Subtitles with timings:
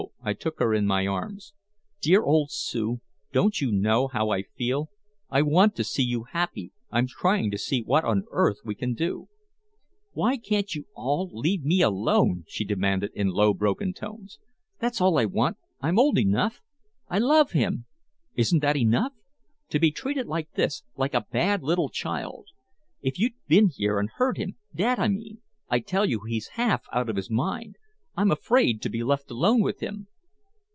[0.23, 1.53] I took her in my arms.
[2.01, 3.01] "Dear old Sue
[3.31, 4.89] don't you know how I feel?
[5.29, 6.71] I want to see you happy.
[6.91, 9.29] I'm trying to see what on earth we can do."
[10.13, 14.39] "Why can't you all leave me alone?" she demanded, in low broken tones.
[14.79, 16.61] "That's all I want I'm old enough!
[17.07, 17.85] I love him!
[18.35, 19.13] Isn't that enough?
[19.69, 22.47] To be treated like this like a bad little child!
[23.03, 26.85] If you'd been here and heard him Dad, I mean I tell you he's half
[26.91, 27.75] out of his mind!
[28.15, 30.07] I'm afraid to be left alone with him!"